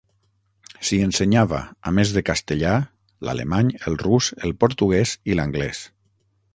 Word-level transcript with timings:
S'hi 0.87 0.97
ensenyava, 1.07 1.59
a 1.91 1.93
més 1.99 2.15
de 2.17 2.23
castellà, 2.31 2.73
l'alemany, 3.29 3.71
el 3.91 4.01
rus, 4.07 4.33
el 4.49 4.59
portuguès 4.65 5.19
i 5.33 5.41
l'anglès. 5.41 5.89